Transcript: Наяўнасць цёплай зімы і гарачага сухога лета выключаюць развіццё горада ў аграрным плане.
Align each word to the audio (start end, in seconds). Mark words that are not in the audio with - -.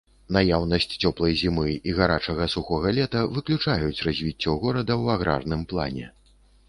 Наяўнасць 0.35 0.87
цёплай 1.01 1.35
зімы 1.41 1.67
і 1.91 1.93
гарачага 1.99 2.47
сухога 2.55 2.93
лета 3.01 3.21
выключаюць 3.35 4.03
развіццё 4.09 4.57
горада 4.65 4.93
ў 5.01 5.05
аграрным 5.19 5.61
плане. 5.75 6.05